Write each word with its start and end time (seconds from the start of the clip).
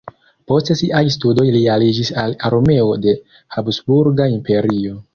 Post 0.51 0.71
siaj 0.79 1.01
studoj 1.15 1.45
li 1.57 1.61
aliĝis 1.75 2.11
al 2.23 2.35
armeo 2.51 2.91
de 3.07 3.17
Habsburga 3.59 4.31
Imperio. 4.39 5.03